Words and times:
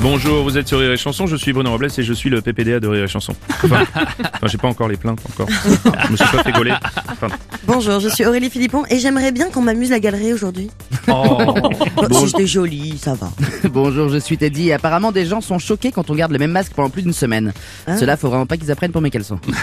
Bonjour, 0.00 0.44
vous 0.44 0.56
êtes 0.56 0.66
sur 0.66 0.78
Rire 0.78 0.92
et 0.92 0.96
Chanson, 0.96 1.26
je 1.26 1.36
suis 1.36 1.52
Bruno 1.52 1.70
Robles 1.70 1.88
et 1.98 2.02
je 2.02 2.12
suis 2.14 2.30
le 2.30 2.40
PPDA 2.40 2.80
de 2.80 2.88
Rire 2.88 3.04
et 3.04 3.08
Chanson. 3.08 3.34
Enfin, 3.64 3.82
enfin, 3.92 4.46
j'ai 4.46 4.56
pas 4.56 4.68
encore 4.68 4.88
les 4.88 4.96
plaintes, 4.96 5.20
encore. 5.28 5.46
Je 5.50 6.12
me 6.12 6.16
suis 6.16 6.26
pas 6.28 6.42
fait 6.42 6.52
gauler. 6.52 6.72
Enfin, 7.10 7.26
Bonjour, 7.66 8.00
je 8.00 8.08
suis 8.08 8.24
Aurélie 8.24 8.48
Philippon 8.48 8.84
et 8.88 8.98
j'aimerais 8.98 9.30
bien 9.30 9.50
qu'on 9.50 9.60
m'amuse 9.60 9.90
la 9.90 10.00
galerie 10.00 10.32
aujourd'hui. 10.32 10.70
Bon, 11.06 11.54
si 12.12 12.28
j'étais 12.28 12.46
jolie, 12.46 12.96
ça 12.98 13.14
va. 13.14 13.30
Bonjour, 13.68 14.08
je 14.08 14.16
suis 14.18 14.38
Teddy 14.38 14.68
et 14.68 14.72
apparemment 14.72 15.12
des 15.12 15.26
gens 15.26 15.42
sont 15.42 15.58
choqués 15.58 15.92
quand 15.92 16.08
on 16.08 16.14
garde 16.14 16.32
le 16.32 16.38
même 16.38 16.52
masque 16.52 16.72
pendant 16.74 16.88
plus 16.88 17.02
d'une 17.02 17.12
semaine. 17.12 17.52
Hein 17.86 17.96
Cela 17.98 18.16
faut 18.16 18.28
vraiment 18.28 18.46
pas 18.46 18.56
qu'ils 18.56 18.70
apprennent 18.70 18.92
pour 18.92 19.02
mes 19.02 19.10
caleçons. 19.10 19.38
oui, 19.46 19.54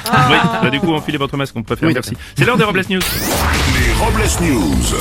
bah, 0.62 0.70
du 0.70 0.80
coup, 0.80 0.94
enfilez 0.94 1.18
votre 1.18 1.36
masque, 1.36 1.56
on 1.56 1.64
préfère, 1.64 1.88
Oui, 1.88 1.94
merci. 1.96 2.14
C'est 2.38 2.46
l'heure 2.46 2.58
des 2.58 2.64
Robles 2.64 2.84
News. 2.90 3.00
Les 3.00 3.94
Robles 3.94 4.52
News. 4.54 4.98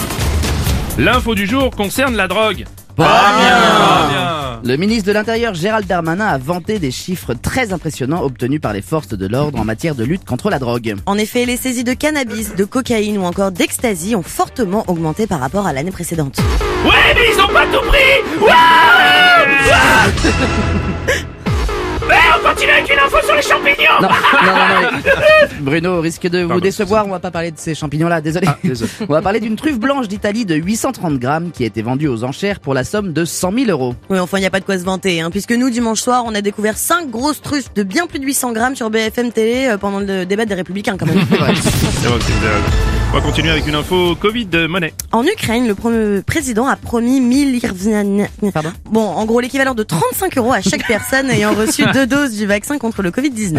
L'info 0.99 1.35
du 1.35 1.47
jour 1.47 1.71
concerne 1.73 2.17
la 2.17 2.27
drogue. 2.27 2.65
Le 2.99 4.77
ministre 4.77 5.07
de 5.07 5.13
l'Intérieur 5.13 5.55
Gérald 5.55 5.87
Darmanin 5.87 6.27
a 6.27 6.39
vanté 6.39 6.79
des 6.79 6.91
chiffres 6.91 7.35
très 7.35 7.73
impressionnants 7.73 8.23
obtenus 8.23 8.61
par 8.61 8.73
les 8.73 8.83
forces 8.83 9.09
de 9.09 9.27
l'ordre 9.27 9.61
en 9.61 9.65
matière 9.65 9.95
de 9.95 10.05
lutte 10.05 10.25
contre 10.25 10.51
la 10.51 10.59
drogue. 10.59 10.97
En 11.07 11.19
effet, 11.19 11.45
les 11.45 11.57
saisies 11.57 11.85
de 11.85 11.93
cannabis, 11.93 12.55
de 12.55 12.65
cocaïne 12.65 13.19
ou 13.19 13.25
encore 13.25 13.53
d'ecstasy 13.53 14.17
ont 14.17 14.23
fortement 14.23 14.85
augmenté 14.89 15.27
par 15.27 15.41
rapport 15.41 15.67
à 15.67 15.73
l'année 15.73 15.91
précédente. 15.91 16.39
Ouais, 16.85 17.15
mais 17.15 17.27
ils 17.35 17.41
ont 17.41 17.53
pas 17.53 17.67
tout 17.67 17.87
pris. 17.87 18.23
Ouais 18.41 18.53
Ouais 19.67 20.93
on 22.57 22.59
continue 22.59 22.73
avec 22.73 22.91
une 22.93 22.99
info 22.99 23.17
sur 23.25 23.35
les 23.35 23.43
champignons 23.43 24.01
Non, 24.01 24.09
non, 24.09 24.55
non, 24.57 24.91
non. 24.93 24.99
Bruno 25.61 26.01
risque 26.01 26.27
de 26.29 26.43
vous 26.43 26.49
Pardon. 26.49 26.63
décevoir, 26.63 27.07
on 27.07 27.11
va 27.11 27.19
pas 27.21 27.31
parler 27.31 27.51
de 27.51 27.59
ces 27.59 27.75
champignons-là, 27.75 28.21
désolé. 28.21 28.47
Ah, 28.49 28.57
désolé. 28.65 28.91
On 29.09 29.13
va 29.13 29.21
parler 29.23 29.41
d'une 29.41 29.57
truffe 29.57 29.79
blanche 29.79 30.09
d'Italie 30.09 30.45
de 30.47 30.55
830 30.55 31.19
grammes 31.19 31.51
qui 31.51 31.65
a 31.65 31.67
été 31.67 31.83
vendue 31.83 32.09
aux 32.09 32.25
enchères 32.25 32.61
pour 32.61 32.73
la 32.75 32.85
somme 32.85 33.13
de 33.13 33.25
100 33.25 33.53
000 33.53 33.71
euros. 33.71 33.95
Oui, 34.09 34.19
enfin, 34.19 34.39
il 34.39 34.41
n'y 34.41 34.47
a 34.47 34.51
pas 34.51 34.61
de 34.61 34.65
quoi 34.65 34.79
se 34.79 34.85
vanter, 34.85 35.21
hein, 35.21 35.31
puisque 35.31 35.53
nous, 35.53 35.71
dimanche 35.71 36.01
soir, 36.01 36.25
on 36.27 36.35
a 36.35 36.41
découvert 36.41 36.77
5 36.79 37.11
grosses 37.11 37.43
truffes 37.43 37.73
de 37.75 37.83
bien 37.83 38.07
plus 38.07 38.19
de 38.19 38.25
800 38.25 38.53
grammes 38.53 38.77
sur 38.77 38.89
BFM 38.91 39.33
Télé 39.33 39.67
euh, 39.69 39.79
pendant 39.79 40.01
le 40.01 40.25
débat 40.25 40.45
des 40.47 40.55
Républicains, 40.55 40.97
quand 40.97 41.07
même. 41.07 41.21
C'est 41.31 41.37
vrai. 41.37 41.53
C'est 41.55 42.09
vrai 42.09 42.19
que 42.19 42.25
c'est- 42.25 42.33
vous 42.33 42.45
avez 42.47 42.55
raison. 42.55 42.96
On 43.13 43.19
va 43.19 43.21
continuer 43.23 43.51
avec 43.51 43.67
une 43.67 43.75
info 43.75 44.15
Covid 44.17 44.47
de 44.47 44.67
monnaie. 44.67 44.93
En 45.13 45.25
Ukraine, 45.25 45.67
le 45.67 45.75
premier 45.75 46.21
président 46.23 46.67
a 46.67 46.77
promis 46.77 47.21
1000 47.21 47.57
irvn- 47.63 48.29
Pardon 48.53 48.71
Bon, 48.91 49.01
en 49.07 49.25
gros, 49.25 49.41
l'équivalent 49.41 49.75
de 49.75 49.83
35 49.85 50.37
euros 50.37 50.53
à 50.53 50.61
chaque 50.61 50.87
personne 50.87 51.31
ayant 51.31 51.55
reçu 51.55 51.85
deux 51.95 52.07
doses 52.07 52.33
du 52.37 52.47
vaccin 52.47 52.77
contre 52.79 53.03
le 53.03 53.11
Covid-19. 53.11 53.59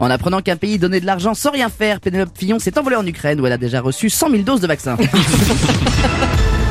En 0.00 0.10
apprenant 0.10 0.40
qu'un 0.40 0.56
pays 0.56 0.78
donnait 0.78 1.00
de 1.00 1.06
l'argent 1.06 1.34
sans 1.34 1.50
rien 1.52 1.68
faire, 1.68 2.00
Pénélope 2.00 2.30
Fillon 2.36 2.58
s'est 2.58 2.76
envolée 2.78 2.96
en 2.96 3.06
Ukraine 3.06 3.40
où 3.40 3.46
elle 3.46 3.52
a 3.52 3.58
déjà 3.58 3.80
reçu 3.80 4.10
100 4.10 4.30
000 4.30 4.42
doses 4.42 4.60
de 4.60 4.66
vaccin. 4.66 4.96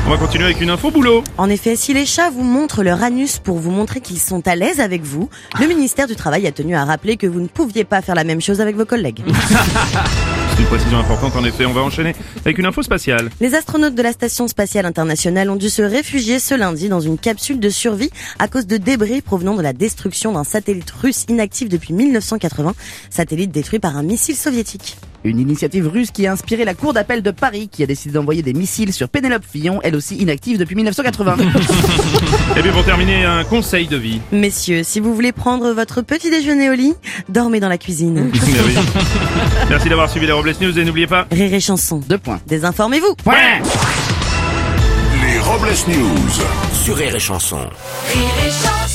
On 0.06 0.10
va 0.10 0.18
continuer 0.18 0.44
avec 0.44 0.60
une 0.60 0.70
info 0.70 0.90
boulot. 0.92 1.24
En 1.36 1.48
effet, 1.50 1.74
si 1.74 1.92
les 1.92 2.06
chats 2.06 2.30
vous 2.30 2.44
montrent 2.44 2.84
leur 2.84 3.02
anus 3.02 3.38
pour 3.42 3.58
vous 3.58 3.72
montrer 3.72 4.00
qu'ils 4.00 4.20
sont 4.20 4.46
à 4.46 4.54
l'aise 4.54 4.78
avec 4.78 5.02
vous, 5.02 5.28
le 5.58 5.66
ministère 5.66 6.06
du 6.06 6.14
Travail 6.14 6.46
a 6.46 6.52
tenu 6.52 6.76
à 6.76 6.84
rappeler 6.84 7.16
que 7.16 7.26
vous 7.26 7.40
ne 7.40 7.48
pouviez 7.48 7.82
pas 7.84 8.02
faire 8.02 8.14
la 8.14 8.22
même 8.24 8.40
chose 8.40 8.60
avec 8.60 8.76
vos 8.76 8.84
collègues. 8.84 9.22
Une 10.58 10.64
précision 10.64 10.98
importante 10.98 11.36
en 11.36 11.44
effet. 11.44 11.66
On 11.66 11.72
va 11.72 11.82
enchaîner 11.82 12.14
avec 12.40 12.56
une 12.56 12.64
info 12.64 12.82
spatiale. 12.82 13.28
Les 13.40 13.54
astronautes 13.54 13.94
de 13.94 14.02
la 14.02 14.12
Station 14.12 14.48
spatiale 14.48 14.86
internationale 14.86 15.50
ont 15.50 15.56
dû 15.56 15.68
se 15.68 15.82
réfugier 15.82 16.38
ce 16.38 16.54
lundi 16.54 16.88
dans 16.88 17.00
une 17.00 17.18
capsule 17.18 17.60
de 17.60 17.68
survie 17.68 18.10
à 18.38 18.48
cause 18.48 18.66
de 18.66 18.78
débris 18.78 19.20
provenant 19.20 19.54
de 19.54 19.62
la 19.62 19.74
destruction 19.74 20.32
d'un 20.32 20.44
satellite 20.44 20.90
russe 20.90 21.26
inactif 21.28 21.68
depuis 21.68 21.92
1980, 21.92 22.74
satellite 23.10 23.50
détruit 23.50 23.80
par 23.80 23.96
un 23.98 24.02
missile 24.02 24.36
soviétique. 24.36 24.96
Une 25.24 25.40
initiative 25.40 25.88
russe 25.88 26.10
qui 26.10 26.26
a 26.26 26.32
inspiré 26.32 26.64
la 26.64 26.74
Cour 26.74 26.92
d'appel 26.92 27.22
de 27.22 27.30
Paris 27.30 27.68
qui 27.70 27.82
a 27.82 27.86
décidé 27.86 28.14
d'envoyer 28.14 28.42
des 28.42 28.52
missiles 28.52 28.92
sur 28.92 29.08
Pénélope 29.08 29.44
Fillon, 29.50 29.80
elle 29.82 29.96
aussi 29.96 30.16
inactive 30.16 30.58
depuis 30.58 30.76
1980. 30.76 31.36
Et 32.56 32.60
puis 32.60 32.70
pour 32.70 32.84
terminer, 32.84 33.24
un 33.24 33.44
conseil 33.44 33.86
de 33.86 33.96
vie. 33.96 34.20
Messieurs, 34.32 34.82
si 34.82 35.00
vous 35.00 35.14
voulez 35.14 35.32
prendre 35.32 35.72
votre 35.72 36.02
petit 36.02 36.30
déjeuner 36.30 36.70
au 36.70 36.74
lit, 36.74 36.94
dormez 37.28 37.60
dans 37.60 37.68
la 37.68 37.78
cuisine. 37.78 38.30
Mais 38.32 38.38
oui. 38.66 38.74
Merci 39.68 39.88
d'avoir 39.88 40.08
suivi 40.10 40.26
les 40.26 40.32
Robles 40.32 40.54
News 40.60 40.78
et 40.78 40.84
n'oubliez 40.84 41.06
pas. 41.06 41.26
Rire 41.30 41.52
et 41.54 41.60
chanson. 41.60 42.00
Deux 42.08 42.18
points. 42.18 42.40
Désinformez-vous. 42.46 43.14
Point 43.16 43.34
Les 45.22 45.38
Robles 45.40 45.74
News. 45.88 46.44
Sur 46.84 46.96
Rire 46.96 47.16
et 47.16 47.20
Chanson. 47.20 47.56
Rire 47.56 48.22
et 48.46 48.50
chanson 48.50 48.85